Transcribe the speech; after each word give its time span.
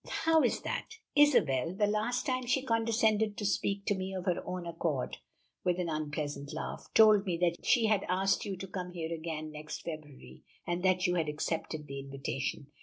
"How 0.23 0.41
is 0.41 0.61
that? 0.61 0.95
Isabel, 1.15 1.75
the 1.75 1.85
last 1.85 2.25
time 2.25 2.47
she 2.47 2.63
condescended 2.63 3.37
to 3.37 3.45
speak 3.45 3.85
to 3.85 3.93
me 3.93 4.15
of 4.15 4.25
her 4.25 4.41
own 4.47 4.65
accord," 4.65 5.17
with 5.63 5.79
an 5.79 5.89
unpleasant 5.89 6.51
laugh, 6.55 6.87
"told 6.95 7.23
me 7.27 7.37
that 7.37 7.63
she 7.63 7.85
had 7.85 8.03
asked 8.09 8.43
you 8.43 8.57
to 8.57 8.67
come 8.67 8.93
here 8.93 9.13
again 9.13 9.51
next 9.51 9.83
February, 9.83 10.41
and 10.65 10.81
that 10.81 11.05
you 11.05 11.13
had 11.13 11.29
accepted 11.29 11.85
the 11.85 11.99
invitation. 11.99 12.71